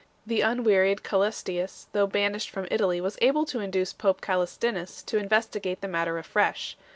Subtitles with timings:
[0.25, 5.61] The unwearied Cselestius, though banished from Italy, was able to induce pope Caslestinus to investi
[5.61, 6.75] gate the matter afresh.